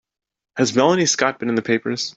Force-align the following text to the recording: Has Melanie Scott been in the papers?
Has 0.57 0.75
Melanie 0.75 1.05
Scott 1.05 1.37
been 1.37 1.47
in 1.49 1.53
the 1.53 1.61
papers? 1.61 2.09